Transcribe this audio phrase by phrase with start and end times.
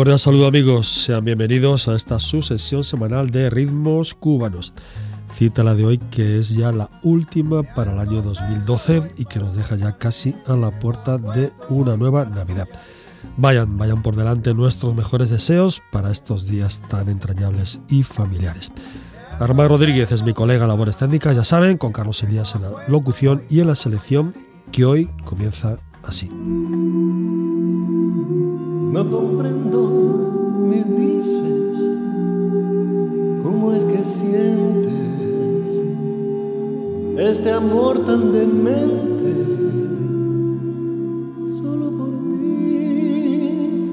[0.00, 4.72] Cordial saludo amigos, sean bienvenidos a esta sucesión semanal de ritmos cubanos.
[5.36, 9.40] Cita la de hoy que es ya la última para el año 2012 y que
[9.40, 12.66] nos deja ya casi a la puerta de una nueva Navidad.
[13.36, 18.72] Vayan, vayan por delante nuestros mejores deseos para estos días tan entrañables y familiares.
[19.38, 22.70] Armando Rodríguez es mi colega en labores técnicas, ya saben, con Carlos Elías en la
[22.88, 24.34] locución y en la selección
[24.72, 26.30] que hoy comienza así.
[28.92, 29.39] No comprendo,
[33.84, 34.92] que sientes
[37.18, 39.34] este amor tan demente
[41.48, 43.92] solo por mí.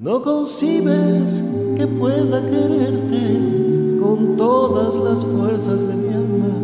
[0.00, 1.42] No concibes
[1.76, 6.54] que pueda quererte con todas las fuerzas de mi alma,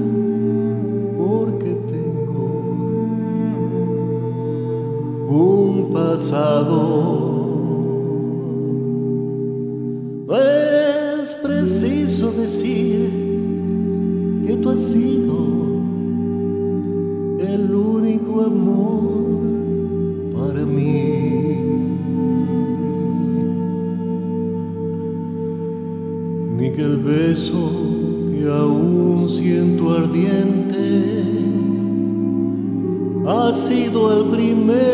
[5.29, 7.27] un pasado.
[11.27, 13.11] Es preciso decir
[14.47, 15.83] que tú has sido
[17.41, 19.25] el único amor
[20.37, 21.03] para mí.
[26.59, 27.73] Ni que el beso
[28.31, 31.25] que aún siento ardiente
[33.27, 34.86] ha sido el primero.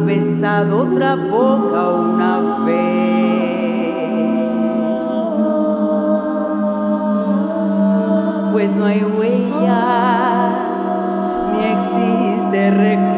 [0.00, 3.00] Besado otra boca una vez.
[8.52, 10.52] Pues no hay huella,
[11.52, 13.09] ni existe recuerdo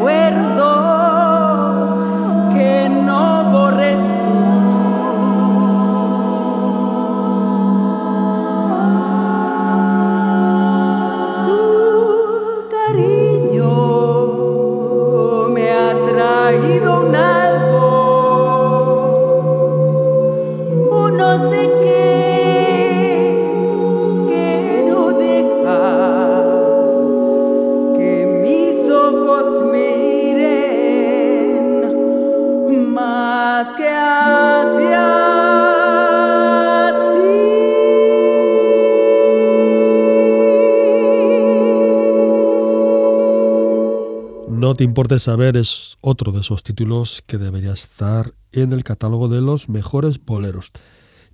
[44.83, 49.39] te importe saber es otro de esos títulos que debería estar en el catálogo de
[49.39, 50.73] los mejores boleros.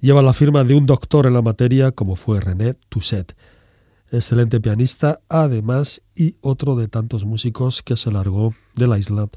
[0.01, 3.35] Lleva la firma de un doctor en la materia como fue René Tousset,
[4.11, 9.27] excelente pianista además y otro de tantos músicos que se largó de la isla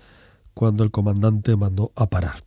[0.53, 2.43] cuando el comandante mandó a parar.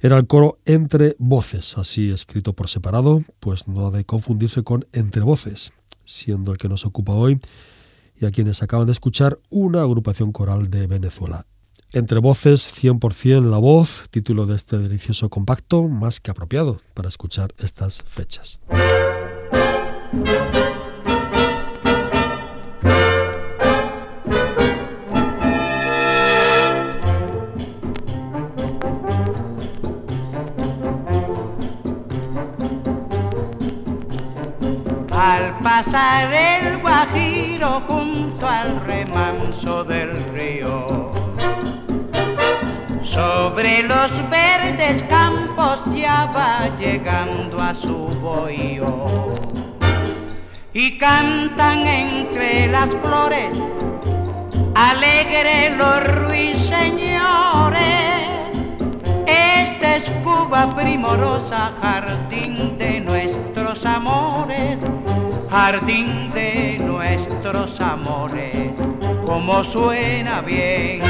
[0.00, 4.84] Era el coro Entre Voces, así escrito por separado, pues no ha de confundirse con
[4.92, 5.72] Entre Voces,
[6.04, 7.40] siendo el que nos ocupa hoy
[8.20, 11.46] y a quienes acaban de escuchar una agrupación coral de Venezuela.
[11.92, 17.52] Entre voces, 100% la voz, título de este delicioso compacto, más que apropiado para escuchar
[17.58, 18.60] estas fechas.
[35.10, 36.80] Al pasar el
[37.60, 41.12] Junto al remanso del río,
[43.02, 49.34] sobre los verdes campos ya va llegando a su bohío.
[50.72, 53.50] Y cantan entre las flores
[54.74, 57.20] alegre los ruiseñores.
[59.26, 64.78] Esta es Cuba primorosa, jardín de nuestros amores
[65.50, 68.70] jardín de nuestros amores,
[69.26, 71.00] como suena bien.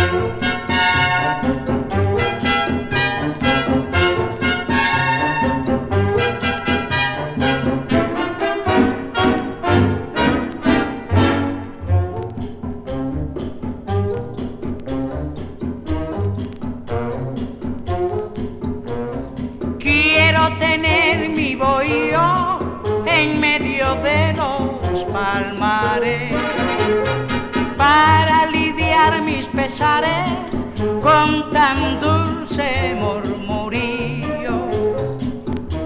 [31.01, 34.69] Con tan dulce murmurío.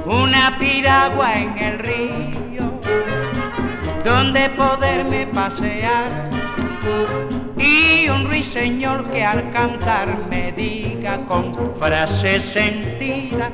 [0.04, 2.80] Una piragua en el río
[4.04, 6.10] donde poderme pasear
[7.56, 13.52] y un ruiseñor que al cantar me diga con frase sentida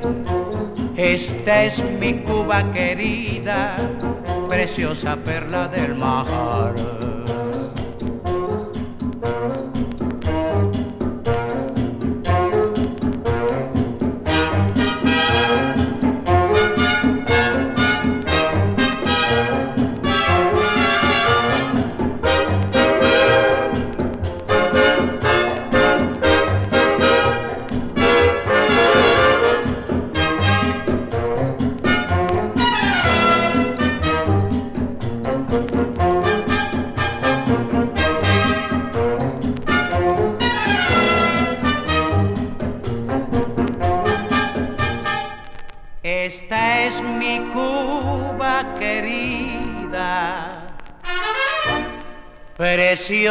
[0.97, 3.77] esta es mi Cuba querida,
[4.49, 7.00] preciosa perla del mar.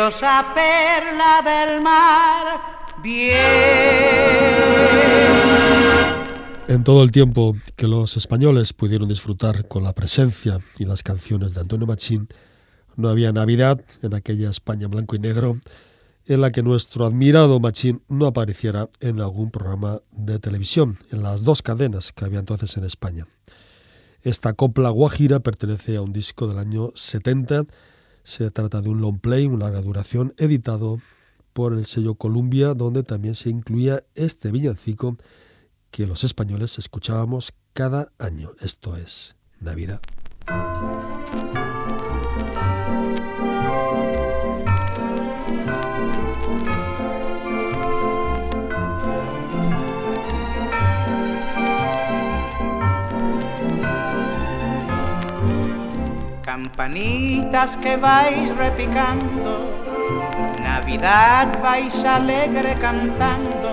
[0.09, 2.59] Preciosa perla del mar,
[3.03, 3.37] bien.
[6.67, 11.53] En todo el tiempo que los españoles pudieron disfrutar con la presencia y las canciones
[11.53, 12.27] de Antonio Machín,
[12.95, 15.57] No había Navidad en aquella España blanco y negro
[16.25, 21.43] en la que nuestro admirado Machín no apareciera en algún programa de televisión, en las
[21.43, 23.25] dos cadenas que había entonces en España.
[24.21, 27.65] Esta copla guajira pertenece a un disco del año 70.
[28.29, 30.99] Se trata de un long play, una larga duración, editado
[31.51, 35.17] por el sello Columbia, donde también se incluía este villancico
[35.89, 38.51] que los españoles escuchábamos cada año.
[38.61, 39.99] Esto es Navidad.
[56.59, 59.59] Campanitas que vais repicando,
[60.61, 63.71] Navidad vais alegre cantando,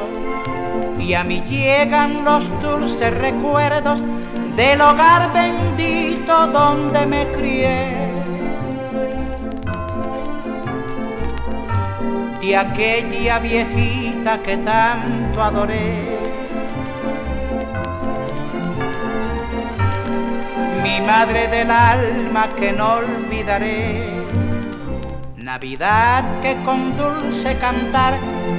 [1.00, 4.00] y a mí llegan los dulces recuerdos
[4.54, 8.06] del hogar bendito donde me crié.
[12.40, 16.15] De aquella viejita que tanto adoré
[21.06, 24.02] madre del alma que no olvidaré.
[25.36, 28.14] Navidad que con dulce cantar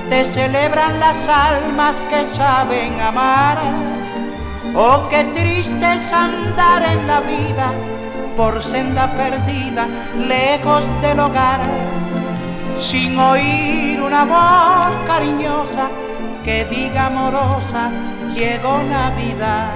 [0.10, 3.58] te celebran las almas que saben amar.
[4.74, 7.72] Oh, qué triste es andar en la vida
[8.38, 9.86] por senda perdida,
[10.27, 11.62] lejos del hogar,
[12.82, 15.89] sin oír una voz cariñosa
[16.46, 17.89] que diga amorosa,
[18.34, 19.68] llegó Navidad.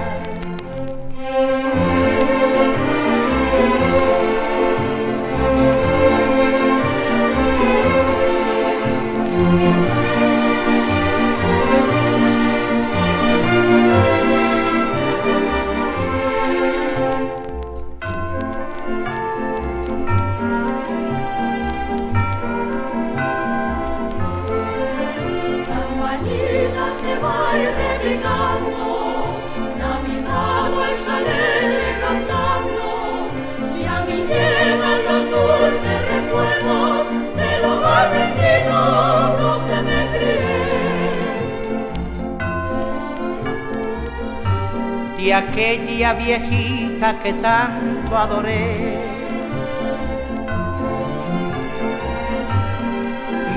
[45.32, 48.98] Aquella viejita que tanto adoré.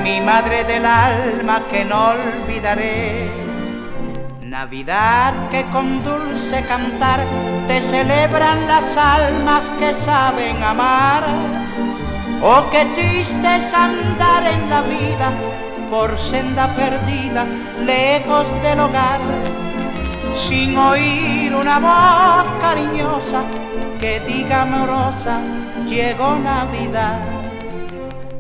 [0.04, 3.30] Mi madre del alma que no olvidaré.
[4.42, 7.20] Navidad que con dulce cantar
[7.68, 11.24] te celebran las almas que saben amar.
[12.42, 15.32] Oh, qué triste andar en la vida
[15.90, 17.46] por senda perdida,
[17.86, 19.65] lejos del hogar
[20.38, 23.44] sin oír una voz cariñosa
[24.00, 25.40] que diga amorosa,
[25.88, 27.20] llegó Navidad.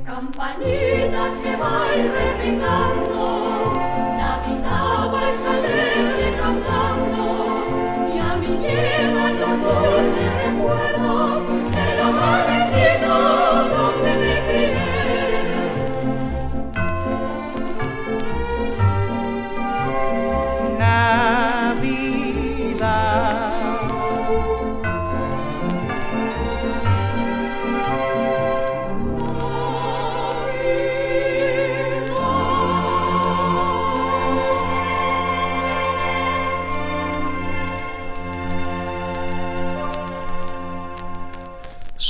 [0.06, 3.74] Campanitas que vais repicando,
[4.18, 7.66] Navidad vais alegre cantando,
[8.14, 10.25] y a mí llegan los dulces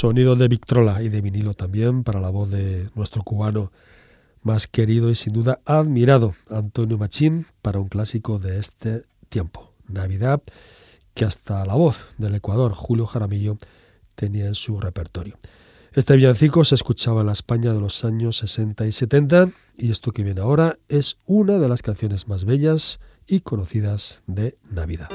[0.05, 3.71] Sonido de Victrola y de vinilo también para la voz de nuestro cubano
[4.43, 10.43] más querido y sin duda admirado, Antonio Machín, para un clásico de este tiempo, Navidad,
[11.15, 13.57] que hasta la voz del Ecuador, Julio Jaramillo,
[14.13, 15.39] tenía en su repertorio.
[15.91, 20.11] Este villancico se escuchaba en la España de los años 60 y 70 y esto
[20.11, 25.09] que viene ahora es una de las canciones más bellas y conocidas de Navidad.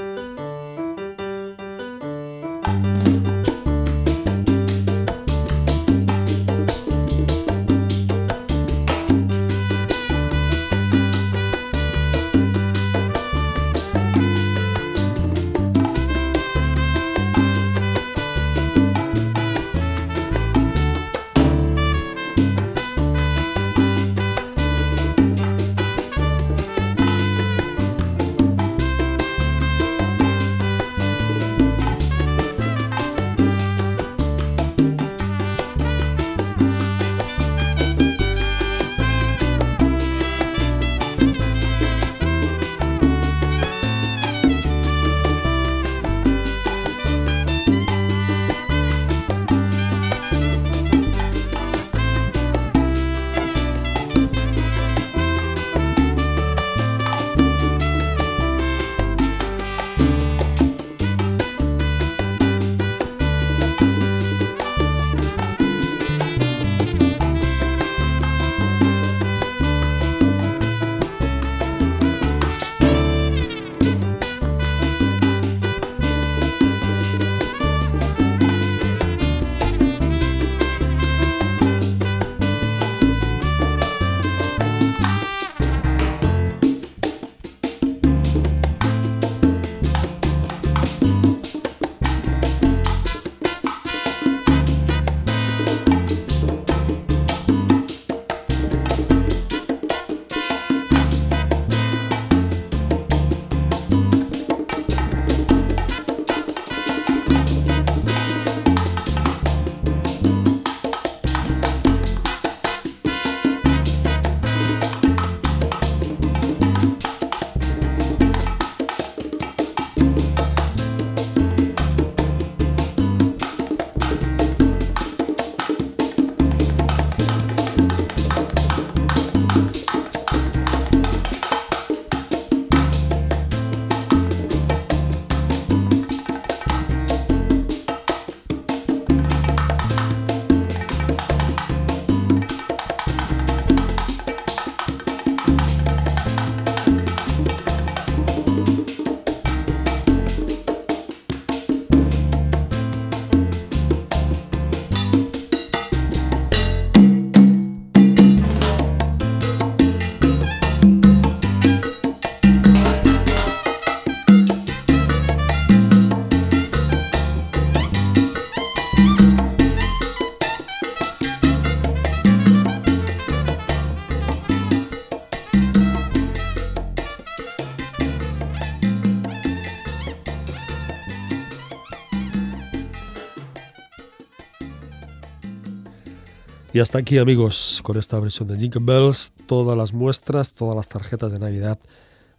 [186.81, 190.89] Y hasta aquí amigos con esta versión de Jingle Bells, todas las muestras, todas las
[190.89, 191.79] tarjetas de Navidad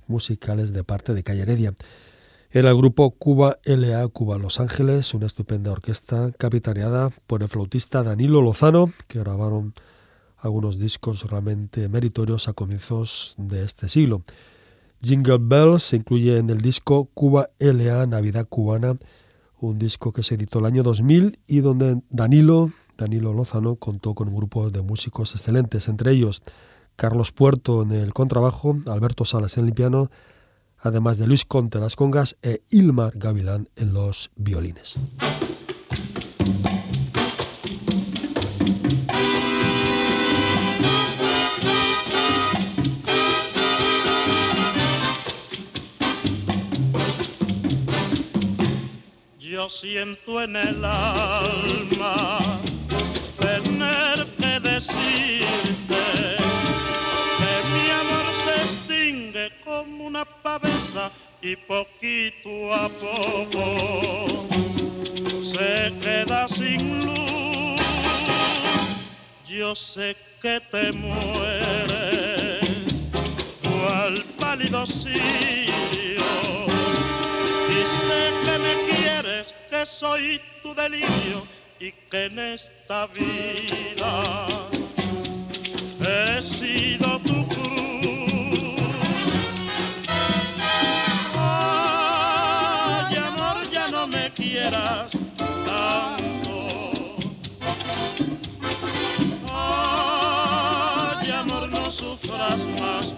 [0.08, 1.76] musicales de parte de Calle Heredia.
[2.50, 8.02] Era el grupo Cuba LA Cuba Los Ángeles, una estupenda orquesta capitaneada por el flautista
[8.02, 9.76] Danilo Lozano, que grabaron
[10.38, 14.24] algunos discos realmente meritorios a comienzos de este siglo.
[15.04, 18.96] Jingle Bells se incluye en el disco Cuba LA Navidad Cubana,
[19.60, 24.28] un disco que se editó el año 2000 y donde Danilo Danilo Lozano contó con
[24.28, 26.42] un grupo de músicos excelentes, entre ellos
[26.96, 30.12] Carlos Puerto en el contrabajo, Alberto Salas en el piano,
[30.78, 35.00] además de Luis Conte en las congas e Ilmar Gavilán en los violines.
[49.40, 52.62] Yo siento en el alma
[54.82, 56.04] decirte
[57.38, 64.48] que mi amor se extingue como una pavesa y poquito a poco
[65.44, 67.82] se queda sin luz.
[69.48, 72.62] Yo sé que te mueres,
[73.62, 76.32] cual pálido sirio,
[77.70, 81.46] y sé que me quieres, que soy tu delirio
[81.80, 84.71] y que en esta vida
[86.02, 88.82] he sido tu cruz.
[91.38, 95.12] Ay, amor, ya no me quieras
[95.66, 96.68] tanto.
[99.54, 103.14] Ay, amor, no sufras más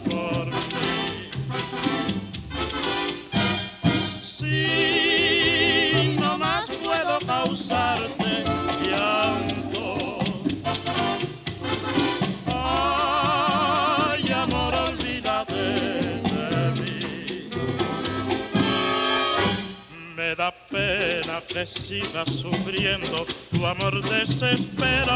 [21.41, 25.13] que sigas sufriendo tu amor desesperado.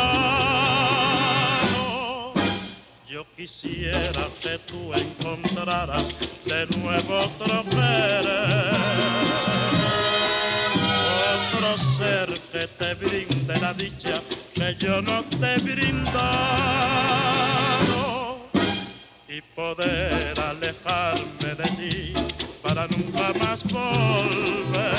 [3.08, 8.77] Yo quisiera que tú encontraras de nuevo otro querer
[11.38, 14.21] otro ser que te brinde la dicha
[14.53, 16.38] que yo no te he brindado
[19.27, 22.13] y poder alejarme de ti
[22.67, 24.97] para nunca más volver.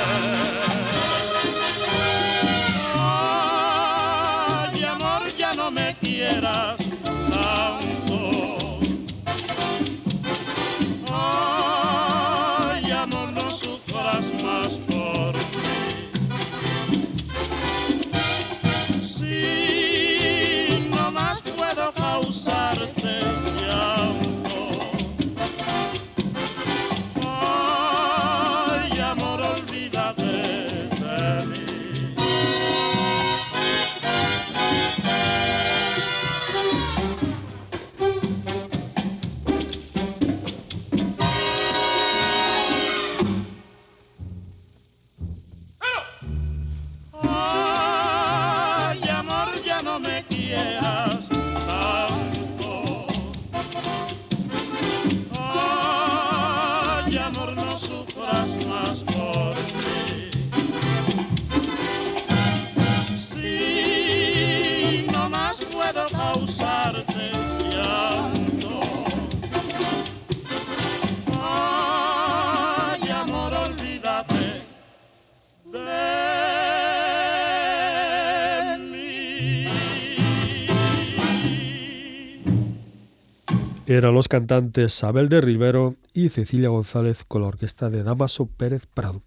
[83.91, 88.85] Eran los cantantes Abel de Rivero y Cecilia González con la orquesta de Damaso Pérez
[88.85, 89.23] Prado.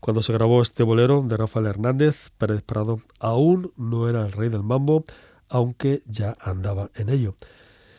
[0.00, 4.48] Cuando se grabó este bolero de Rafael Hernández, Pérez Prado aún no era el rey
[4.48, 5.04] del mambo,
[5.50, 7.34] aunque ya andaba en ello.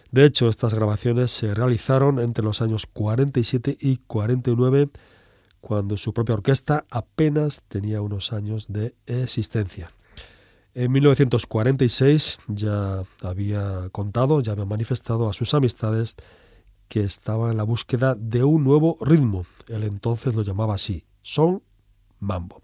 [0.10, 4.90] De hecho, estas grabaciones se realizaron entre los años 47 y 49,
[5.62, 9.92] cuando su propia orquesta apenas tenía unos años de existencia.
[10.76, 16.16] En 1946 ya había contado, ya había manifestado a sus amistades
[16.88, 19.46] que estaba en la búsqueda de un nuevo ritmo.
[19.68, 21.64] Él entonces lo llamaba así, son
[22.20, 22.62] mambo.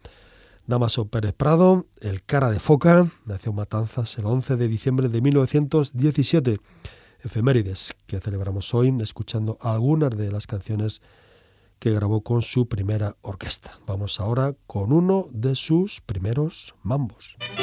[0.67, 5.21] Damaso Pérez Prado, el cara de foca, nació en Matanzas el 11 de diciembre de
[5.21, 6.59] 1917.
[7.23, 11.01] Efemérides que celebramos hoy escuchando algunas de las canciones
[11.79, 13.79] que grabó con su primera orquesta.
[13.85, 17.35] Vamos ahora con uno de sus primeros mambos.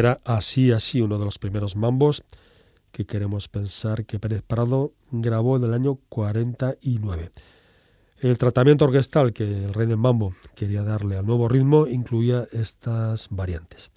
[0.00, 2.24] Era así, así, uno de los primeros mambos
[2.90, 7.30] que queremos pensar que Pérez Prado grabó en el año 49.
[8.20, 13.28] El tratamiento orquestal que el rey del mambo quería darle al nuevo ritmo incluía estas
[13.28, 13.92] variantes.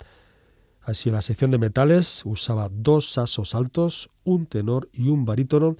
[0.81, 5.77] Así, la sección de metales usaba dos sasos altos, un tenor y un barítono,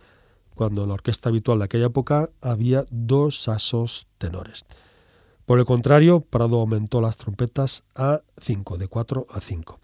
[0.56, 4.64] cuando en la orquesta habitual de aquella época había dos sasos tenores.
[5.46, 9.80] Por el contrario, Prado aumentó las trompetas a 5, de 4 a 5.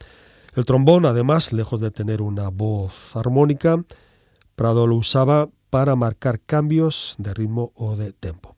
[0.59, 3.81] El trombón, además, lejos de tener una voz armónica,
[4.57, 8.57] Prado lo usaba para marcar cambios de ritmo o de tempo.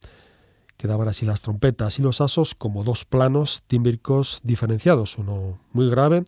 [0.78, 6.24] Quedaban así las trompetas y los asos como dos planos tímbricos diferenciados, uno muy grave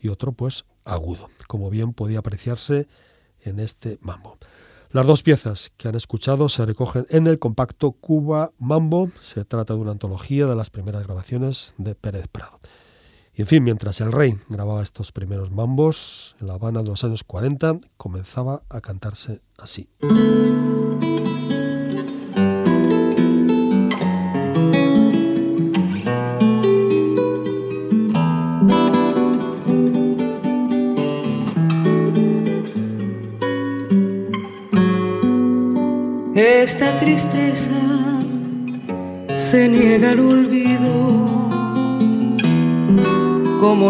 [0.00, 2.88] y otro pues agudo, como bien podía apreciarse
[3.42, 4.38] en este mambo.
[4.92, 9.10] Las dos piezas que han escuchado se recogen en el compacto Cuba Mambo.
[9.20, 12.58] Se trata de una antología de las primeras grabaciones de Pérez Prado.
[13.38, 17.04] Y en fin, mientras el rey grababa estos primeros mambos, en La Habana de los
[17.04, 19.88] años 40 comenzaba a cantarse así.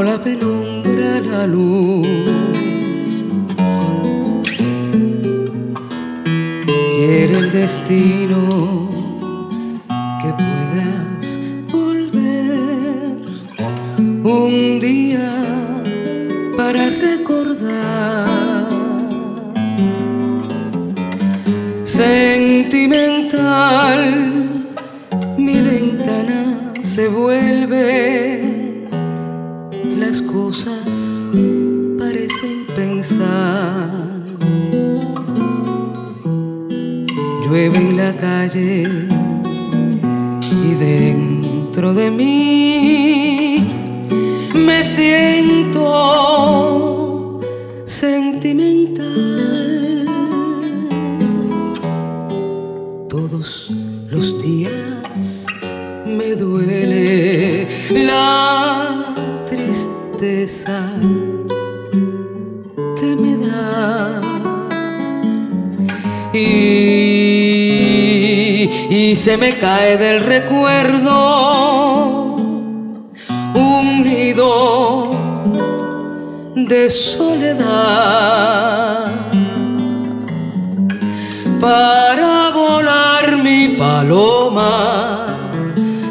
[0.02, 2.06] La penumbra la luz.
[6.96, 8.27] Quiere el destino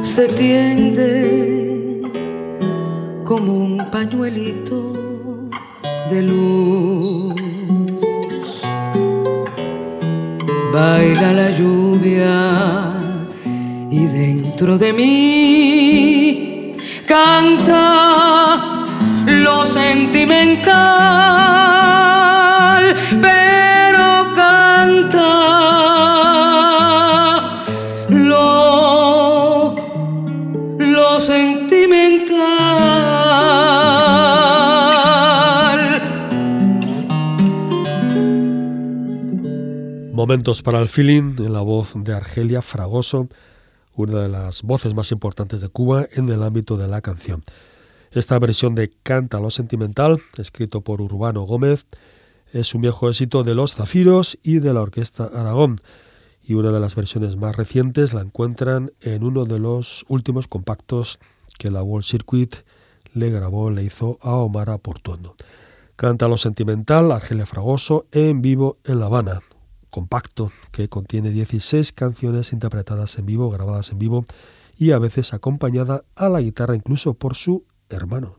[0.01, 2.01] se tiende
[3.23, 4.93] como un pañuelito
[6.09, 7.35] de luz.
[10.73, 12.35] Baila la lluvia
[13.89, 16.73] y dentro de mí
[17.07, 17.85] canta
[19.25, 20.75] lo sentimental,
[40.27, 43.29] Momentos para el feeling en la voz de Argelia Fragoso,
[43.95, 47.41] una de las voces más importantes de Cuba en el ámbito de la canción.
[48.11, 51.85] Esta versión de Canta lo sentimental, escrito por Urbano Gómez,
[52.51, 55.79] es un viejo éxito de Los Zafiros y de la Orquesta Aragón,
[56.43, 61.19] y una de las versiones más recientes la encuentran en uno de los últimos compactos
[61.57, 62.53] que la World Circuit
[63.13, 65.37] le grabó, le hizo a Omar Portuondo.
[65.95, 69.39] Canta lo sentimental, Argelia Fragoso, en vivo en La Habana,
[69.89, 74.25] compacto que contiene 16 canciones interpretadas en vivo, grabadas en vivo
[74.77, 78.37] y a veces acompañada a la guitarra incluso por su hermano.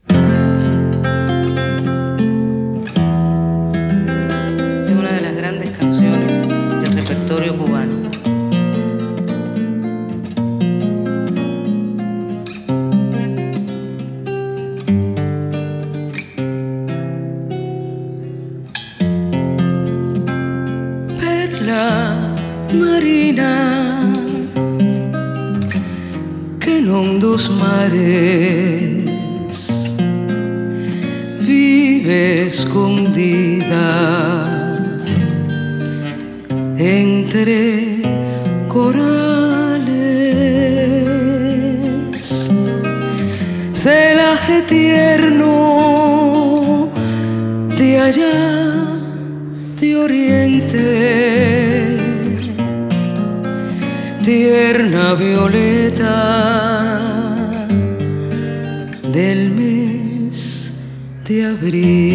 [26.60, 29.04] Que en hondos mares
[31.40, 33.88] vive escondida
[36.78, 38.02] entre
[38.68, 38.98] corales,
[43.72, 45.54] celaje tierno
[47.78, 48.38] de allá
[49.80, 51.37] de oriente,
[55.18, 57.00] violeta
[59.12, 60.72] del mes
[61.26, 62.07] de abril.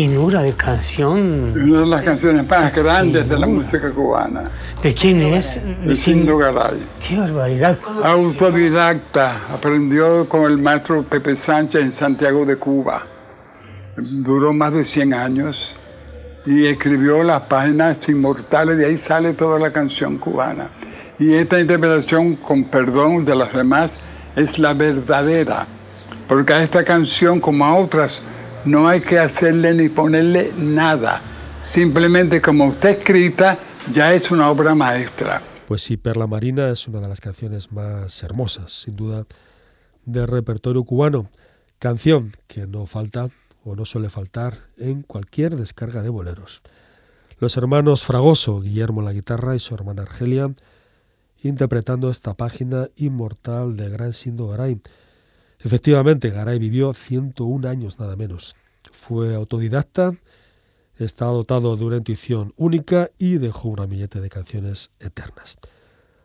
[0.00, 1.52] Finura de canción.
[1.54, 4.50] Una de las canciones más grandes de la música cubana,
[4.82, 5.60] ¿De quién es?
[5.84, 6.82] de Cindo Garay.
[7.06, 7.78] Qué barbaridad.
[8.02, 13.04] Autodidacta, aprendió con el maestro Pepe Sánchez en Santiago de Cuba.
[13.94, 15.74] Duró más de 100 años
[16.46, 20.68] y escribió las páginas inmortales, de ahí sale toda la canción cubana.
[21.18, 23.98] Y esta interpretación, con perdón de las demás,
[24.34, 25.66] es la verdadera,
[26.26, 28.22] porque a esta canción, como a otras,
[28.64, 31.20] no hay que hacerle ni ponerle nada.
[31.60, 33.58] Simplemente como está escrita,
[33.92, 35.42] ya es una obra maestra.
[35.68, 39.26] Pues sí, Perla Marina es una de las canciones más hermosas, sin duda,
[40.04, 41.30] del repertorio cubano.
[41.78, 43.30] Canción que no falta
[43.64, 46.62] o no suele faltar en cualquier descarga de boleros.
[47.38, 50.52] Los hermanos Fragoso, Guillermo la guitarra y su hermana Argelia,
[51.42, 54.78] interpretando esta página inmortal de Gran Sindo Garay.
[55.62, 58.56] Efectivamente, Garay vivió 101 años nada menos.
[58.92, 60.14] Fue autodidacta,
[60.96, 65.58] está dotado de una intuición única y dejó un ramillete de canciones eternas.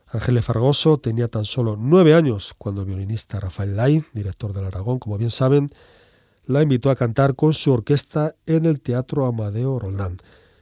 [0.07, 4.99] Argelia Fragoso tenía tan solo nueve años cuando el violinista Rafael Lai, director del Aragón,
[4.99, 5.69] como bien saben,
[6.45, 10.17] la invitó a cantar con su orquesta en el Teatro Amadeo Roldán.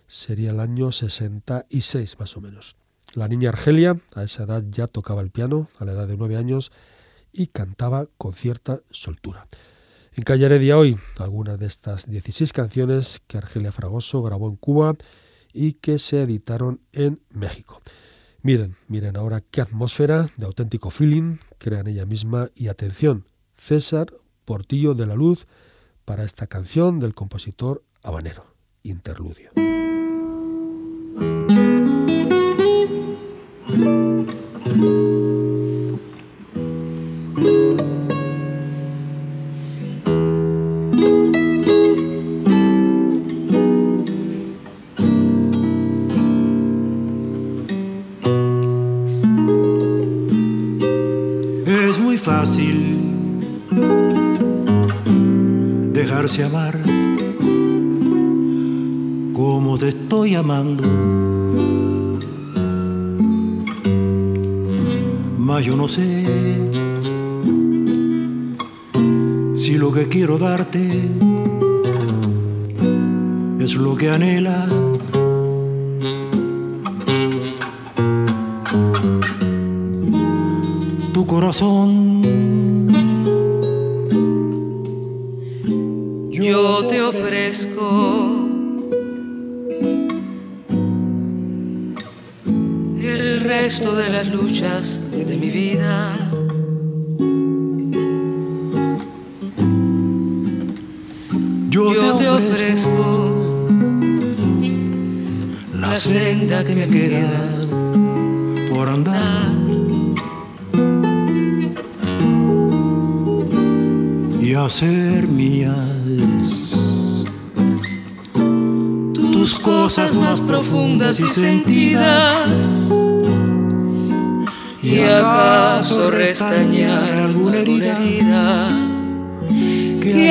[0.07, 2.75] Sería el año 66 más o menos.
[3.15, 6.37] La niña Argelia a esa edad ya tocaba el piano, a la edad de nueve
[6.37, 6.71] años,
[7.33, 9.47] y cantaba con cierta soltura.
[10.13, 14.95] En Calle Heredia hoy, algunas de estas 16 canciones que Argelia Fragoso grabó en Cuba
[15.51, 17.81] y que se editaron en México.
[18.43, 23.25] Miren, miren ahora qué atmósfera de auténtico feeling crean ella misma y atención,
[23.57, 24.13] César
[24.45, 25.45] Portillo de la Luz
[26.05, 28.45] para esta canción del compositor habanero,
[28.83, 29.72] Interludio.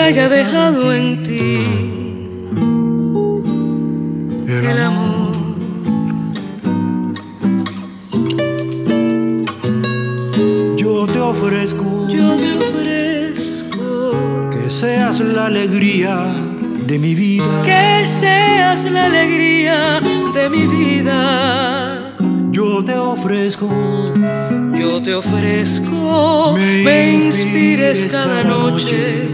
[0.03, 1.59] Haya dejado en ti
[4.48, 5.36] el amor.
[10.76, 16.16] Yo te ofrezco, yo te ofrezco que seas la alegría
[16.86, 17.62] de mi vida.
[17.64, 20.00] Que seas la alegría
[20.34, 22.16] de mi vida.
[22.50, 23.68] Yo te ofrezco,
[24.74, 29.32] yo te ofrezco, me, me inspires cada noche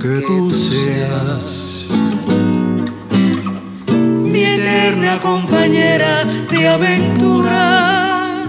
[0.00, 1.88] Que, tú seas
[3.98, 8.48] mi eterna compañera de aventuras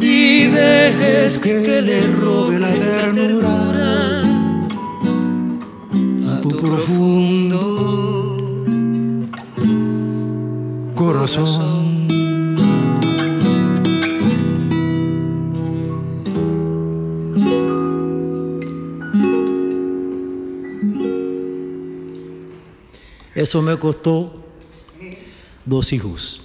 [0.00, 3.72] y dejes que, que le robe la ternura
[6.32, 7.60] a tu profundo
[10.94, 11.73] corazón.
[23.44, 24.42] Eso me costó
[25.66, 26.40] dos hijos.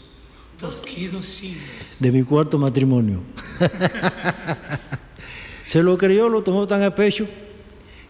[0.59, 1.63] ¿Dos qué dos hijos?
[1.97, 3.21] De mi cuarto matrimonio.
[5.63, 7.25] Se lo creyó, lo tomó tan a pecho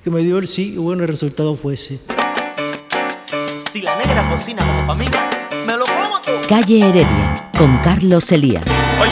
[0.03, 1.99] que me dio el sí y bueno, el resultado fue ese.
[3.71, 5.05] Si la negra cocina como mí,
[5.67, 6.31] me lo como tú.
[6.49, 8.65] Calle Heredia, con Carlos Elías.
[8.99, 9.11] Oye,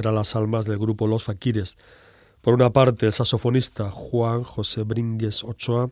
[0.00, 1.78] eran las almas del grupo Los Faquires.
[2.40, 5.90] Por una parte, el saxofonista Juan José Bringues Ochoa,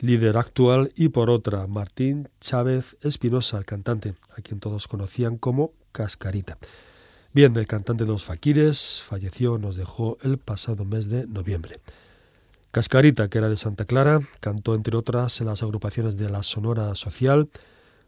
[0.00, 5.72] líder actual, y por otra, Martín Chávez Espinosa, el cantante, a quien todos conocían como
[5.92, 6.58] Cascarita.
[7.32, 11.78] Bien, el cantante de los Faquires falleció, nos dejó el pasado mes de noviembre.
[12.72, 16.94] Cascarita, que era de Santa Clara, cantó entre otras en las agrupaciones de la Sonora
[16.94, 17.48] Social,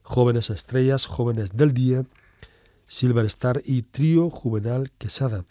[0.03, 2.05] Jóvenes Estrellas, Jóvenes del Día,
[2.87, 5.45] Silver Star y Trío Juvenal Quesada.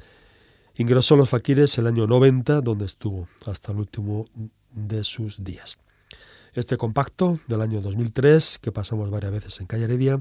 [0.75, 4.27] Ingresó a los Faquires el año 90, donde estuvo hasta el último
[4.71, 5.77] de sus días.
[6.53, 10.19] Este compacto del año 2003, que pasamos varias veces en Calle Heredia,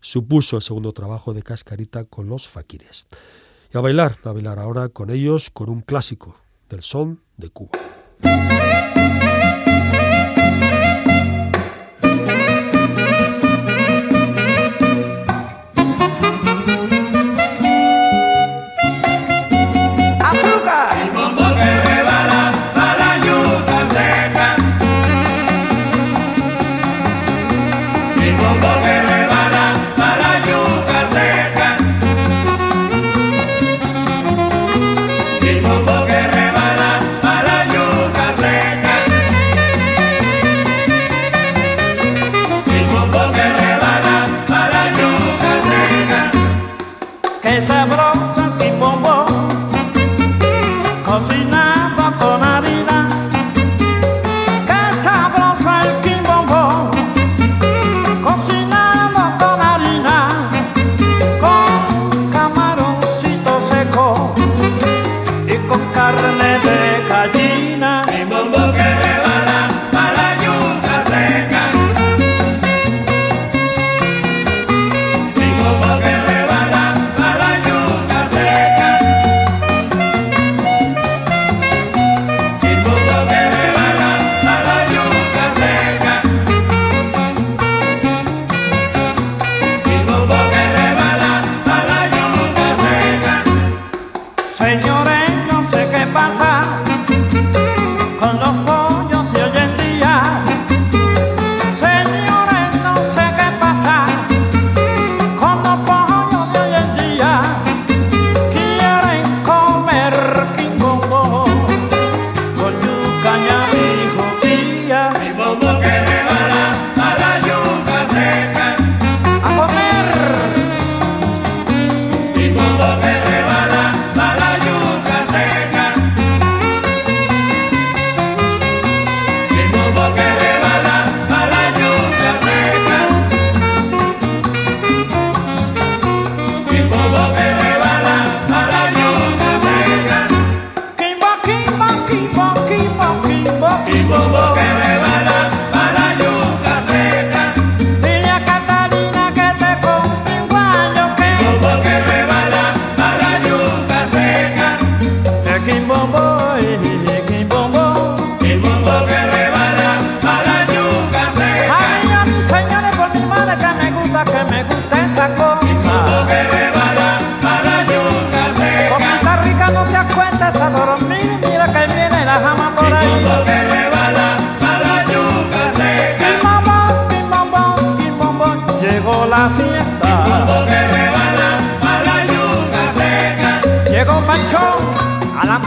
[0.00, 3.06] supuso el segundo trabajo de Cascarita con los Faquires.
[3.72, 6.36] Y a bailar, a bailar ahora con ellos con un clásico
[6.68, 7.70] del son de Cuba.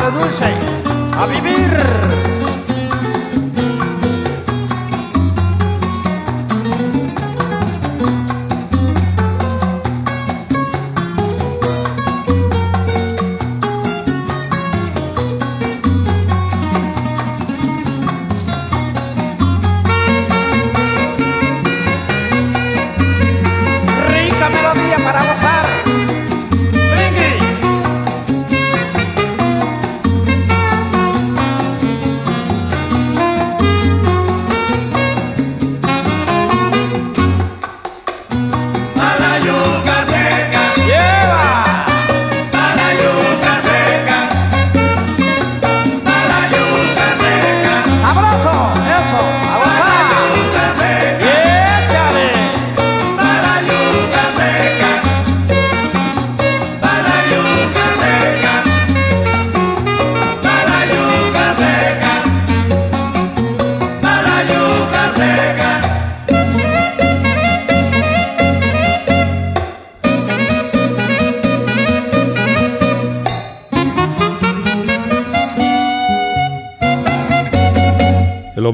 [0.09, 0.53] dulce,
[1.17, 2.34] a vivir.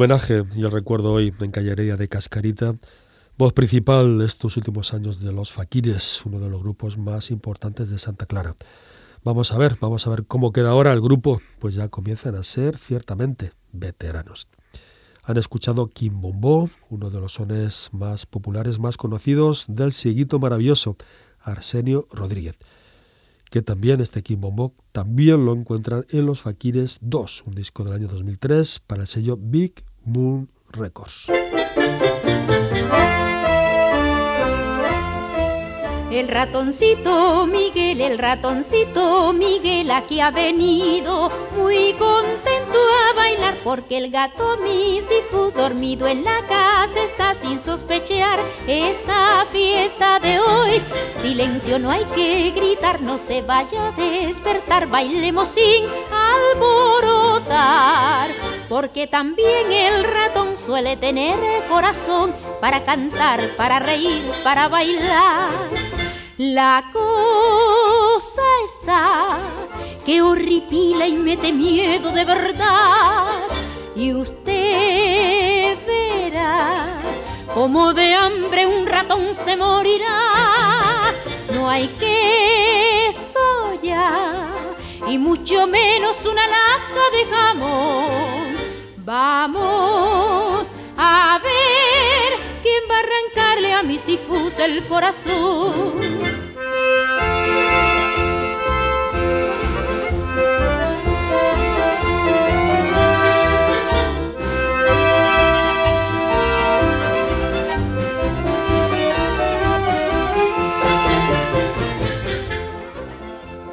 [0.02, 2.74] Homenaje y el recuerdo hoy en Callería de Cascarita,
[3.38, 7.92] voz principal de estos últimos años de los Faquires, uno de los grupos más importantes
[7.92, 8.56] de Santa Clara.
[9.24, 12.44] Vamos a ver, vamos a ver cómo queda ahora el grupo, pues ya comienzan a
[12.44, 14.48] ser ciertamente veteranos.
[15.22, 20.98] Han escuchado Bombó, uno de los sones más populares, más conocidos del Siguito Maravilloso,
[21.42, 22.56] Arsenio Rodríguez
[23.52, 28.08] que también este Bombó también lo encuentran en Los Faquires 2, un disco del año
[28.08, 31.32] 2003 para el sello Big Moon Records.
[36.12, 42.78] El ratoncito Miguel, el ratoncito Miguel aquí ha venido muy contento
[43.10, 50.20] a bailar porque el gato Misifu dormido en la casa está sin sospechar esta fiesta
[50.20, 50.82] de hoy.
[51.16, 55.86] Silencio, no hay que gritar, no se vaya a despertar, bailemos sin
[56.62, 58.30] alborotar.
[58.72, 61.36] Porque también el ratón suele tener
[61.68, 65.50] corazón para cantar, para reír, para bailar.
[66.38, 69.40] La cosa está
[70.06, 73.42] que horripila y mete miedo de verdad.
[73.94, 76.94] Y usted verá
[77.54, 81.12] como de hambre un ratón se morirá.
[81.54, 84.14] No hay que soya
[85.10, 88.61] y mucho menos una lasca de jamón.
[89.04, 96.00] Vamos a ver quién va a arrancarle a mi sifus el corazón.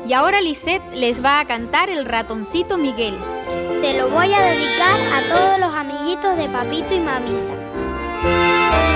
[0.06, 3.18] Y ahora Lisette les va a cantar el ratoncito Miguel.
[3.80, 8.87] Se lo voy a dedicar a todos los amiguitos de papito y mamita.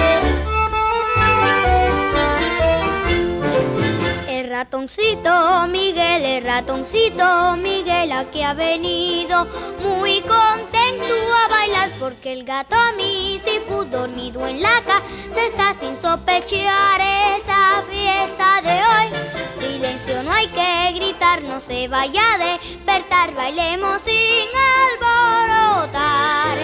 [4.52, 9.46] Ratoncito Miguel, el ratoncito Miguel aquí ha venido
[9.80, 15.46] muy contento a bailar porque el gato a mí si fue dormido en la casa
[15.46, 22.34] está sin sospechar esta fiesta de hoy silencio, no hay que gritar, no se vaya
[22.34, 24.48] a despertar, bailemos sin
[25.80, 26.58] alborotar.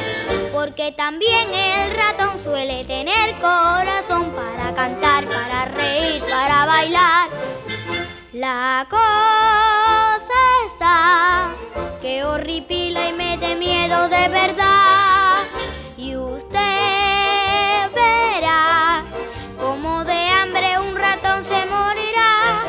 [0.52, 7.28] Porque también el ratón suele tener corazón para cantar, para reír, para bailar.
[8.34, 10.34] La cosa
[10.66, 11.50] está
[12.02, 15.44] que horripila y me de miedo de verdad.
[15.96, 16.58] Y usted
[17.94, 19.02] verá
[19.58, 22.66] como de hambre un ratón se morirá.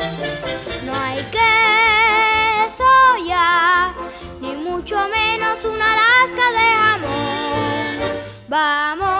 [0.86, 3.92] No hay que soya,
[4.40, 7.98] ni mucho menos una lasca de jamón.
[8.48, 9.19] Vamos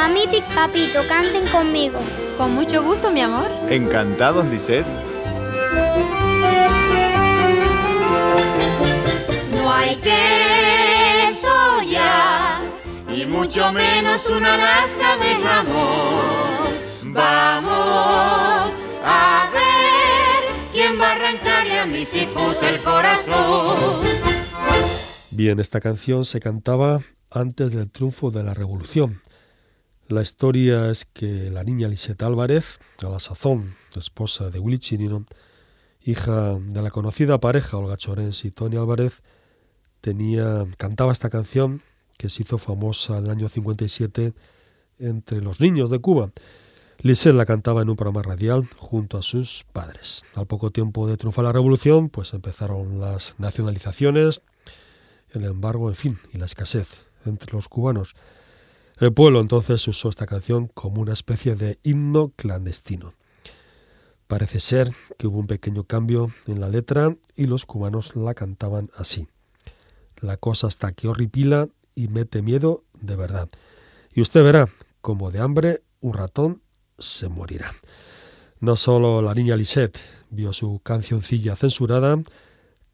[0.00, 1.98] Mamita y papito, canten conmigo.
[2.38, 3.46] Con mucho gusto, mi amor.
[3.68, 4.86] Encantados, Lisette.
[9.52, 12.62] No hay que soya
[13.14, 17.12] y mucho menos una lasca de jamón.
[17.12, 18.72] Vamos
[19.04, 24.00] a ver quién va a arrancarle a mis hijos el corazón.
[25.30, 29.20] Bien, esta canción se cantaba antes del triunfo de la Revolución.
[30.10, 35.24] La historia es que la niña Lisette Álvarez, a la sazón esposa de Willy Chinino,
[36.02, 39.22] hija de la conocida pareja Olga Chorens y Tony Álvarez,
[40.00, 41.80] tenía, cantaba esta canción
[42.18, 44.32] que se hizo famosa en el año 57
[44.98, 46.32] entre los niños de Cuba.
[47.02, 50.24] Lisette la cantaba en un programa radial junto a sus padres.
[50.34, 54.42] Al poco tiempo de triunfar la revolución, pues empezaron las nacionalizaciones,
[55.30, 58.16] el embargo, en fin, y la escasez entre los cubanos.
[59.00, 63.14] El pueblo entonces usó esta canción como una especie de himno clandestino.
[64.26, 68.90] Parece ser que hubo un pequeño cambio en la letra y los cubanos la cantaban
[68.94, 69.26] así.
[70.20, 73.48] La cosa está que horripila y mete miedo de verdad.
[74.12, 74.68] Y usted verá
[75.00, 76.60] como de hambre un ratón
[76.98, 77.72] se morirá.
[78.60, 79.98] No solo la niña Lisette
[80.28, 82.18] vio su cancioncilla censurada,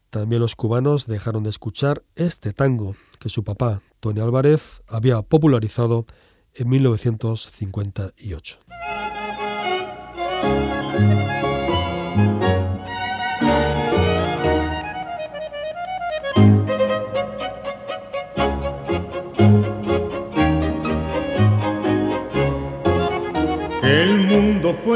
[0.09, 6.05] también los cubanos dejaron de escuchar este tango que su papá, Tony Álvarez, había popularizado
[6.53, 8.59] en 1958.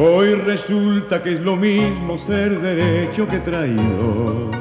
[0.00, 4.52] Hoy resulta que es lo mismo ser derecho que traidor.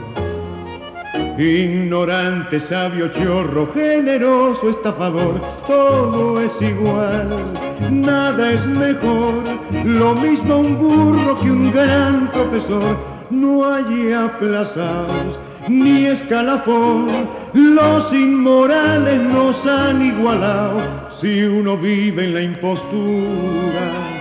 [1.38, 7.54] Ignorante, sabio, chorro, generoso, estafador, todo es igual,
[7.92, 9.44] nada es mejor.
[9.86, 12.98] Lo mismo un burro que un gran profesor,
[13.30, 17.30] no hay aplazados ni escalafón.
[17.54, 20.82] Los inmorales nos han igualado
[21.22, 24.17] si uno vive en la impostura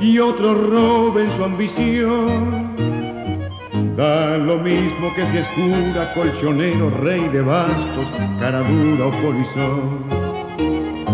[0.00, 2.76] y otro roba en su ambición.
[3.96, 8.06] Da lo mismo que si es cura, colchonero, rey de bastos,
[8.38, 10.04] cara dura o polizón.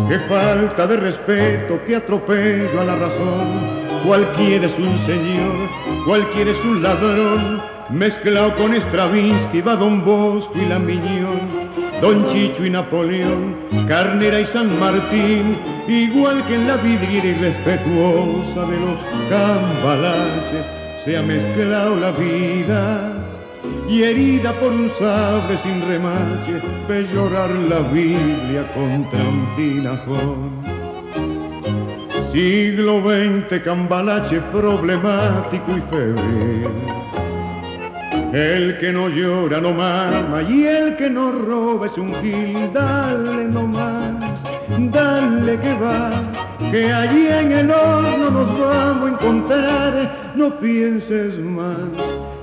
[0.08, 3.86] Qué falta de respeto, qué atropello a la razón.
[4.06, 5.68] Cualquiera es un señor,
[6.06, 7.60] cualquiera es un ladrón,
[7.90, 11.55] mezclado con Stravinsky, va Don Bosco y la Miñón,
[12.00, 13.56] Don Chicho y Napoleón,
[13.88, 15.56] Carnera y San Martín,
[15.88, 20.66] igual que en la vidriera irrespetuosa de los cambalaches,
[21.04, 23.12] se ha mezclado la vida
[23.88, 30.50] y herida por un sable sin remache, ve llorar la Biblia contra un tinajón.
[32.30, 37.25] Siglo XX, cambalache problemático y febril.
[38.36, 42.70] El que no llora no mama y el que no roba es un gil.
[42.70, 44.12] Dale nomás,
[44.92, 46.10] dale que va,
[46.70, 50.34] que allí en el horno nos vamos a encontrar.
[50.36, 51.78] No pienses más,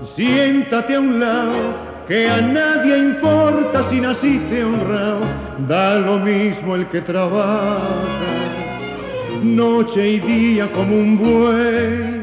[0.04, 1.76] siéntate a un lado,
[2.08, 5.22] que a nadie importa si naciste honrado.
[5.68, 7.78] Da lo mismo el que trabaja,
[9.44, 12.23] noche y día como un buey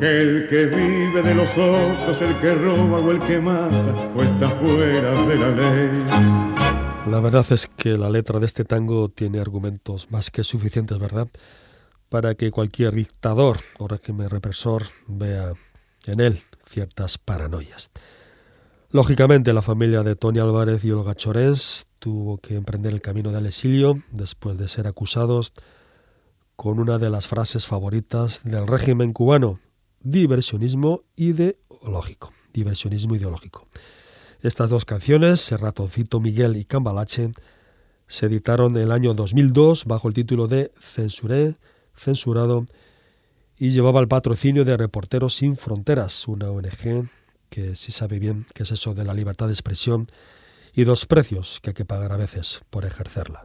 [0.00, 4.50] el que vive de los otros, el que roba o el que mata, o está
[4.50, 7.08] fuera de la ley.
[7.10, 11.26] La verdad es que la letra de este tango tiene argumentos más que suficientes, ¿verdad?
[12.08, 15.52] Para que cualquier dictador o régimen represor vea
[16.06, 17.90] en él ciertas paranoias.
[18.90, 23.46] Lógicamente, la familia de Tony Álvarez y Olga Chorés tuvo que emprender el camino del
[23.46, 25.52] exilio después de ser acusados
[26.56, 29.60] con una de las frases favoritas del régimen cubano,
[30.00, 32.32] diversionismo ideológico.
[32.52, 33.66] Diversionismo ideológico.
[34.40, 37.32] Estas dos canciones, Ratoncito Miguel y Cambalache,
[38.06, 41.56] se editaron en el año 2002 bajo el título de Censuré,
[41.94, 42.64] Censurado,
[43.58, 47.08] y llevaba el patrocinio de Reporteros Sin Fronteras, una ONG
[47.50, 50.06] que sí sabe bien qué es eso de la libertad de expresión
[50.74, 53.44] y dos precios que hay que pagar a veces por ejercerla.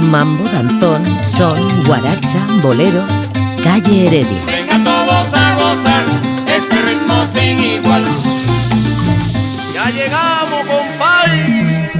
[0.00, 3.04] Mambo, danzón, son, guaracha, bolero,
[3.64, 4.44] calle Heredia.
[4.44, 6.04] Venga todos a gozar
[6.46, 8.04] este ritmo sin igual.
[9.74, 11.90] Ya llegamos, compadre.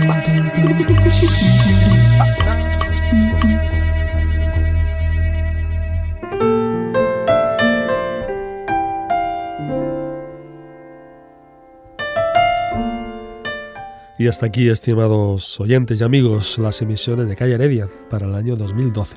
[14.17, 18.55] Y hasta aquí, estimados oyentes y amigos, las emisiones de Calle Heredia para el año
[18.55, 19.17] 2012.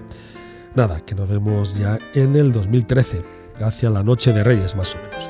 [0.78, 3.23] Nada, que nos vemos ya en el 2013,
[3.61, 5.28] hacia la Noche de Reyes más o menos.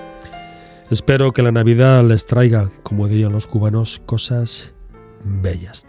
[0.92, 4.74] Espero que la Navidad les traiga, como dirían los cubanos, cosas
[5.24, 5.86] bellas.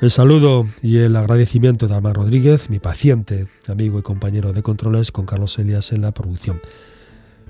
[0.00, 5.10] El saludo y el agradecimiento de Alma Rodríguez, mi paciente, amigo y compañero de controles,
[5.10, 6.60] con Carlos Elias en la producción.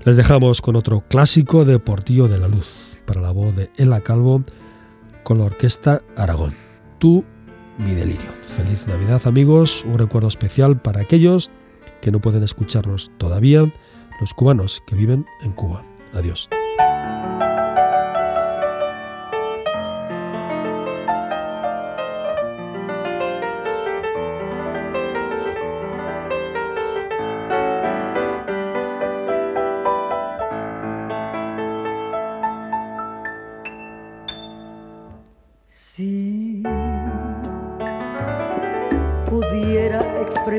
[0.05, 3.99] Les dejamos con otro clásico de Portillo de la Luz, para la voz de Ela
[3.99, 4.41] Calvo,
[5.23, 6.53] con la orquesta Aragón.
[6.97, 7.25] Tú,
[7.77, 8.31] mi delirio.
[8.55, 11.51] Feliz Navidad amigos, un recuerdo especial para aquellos
[12.01, 13.71] que no pueden escucharnos todavía,
[14.21, 15.83] los cubanos que viven en Cuba.
[16.13, 16.49] Adiós.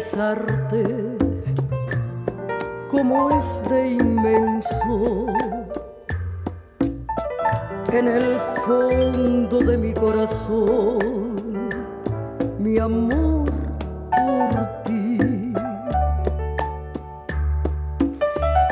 [0.06, 0.84] besarte,
[2.90, 5.26] como es de inmenso.
[7.92, 11.70] En el fondo de mi corazón,
[12.58, 13.50] mi amor
[14.10, 15.52] por ti.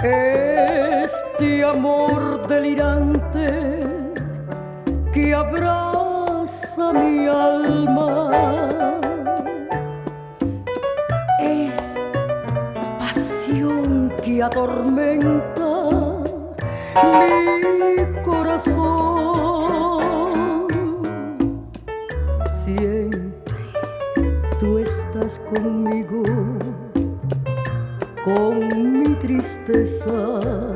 [0.03, 3.81] Este amor delirante
[5.13, 8.94] que abraza mi alma
[14.47, 15.89] atormenta
[17.79, 19.15] mi corazón.
[22.65, 23.33] Siempre
[24.61, 26.23] tú estás conmigo,
[28.25, 30.74] con mi tristeza.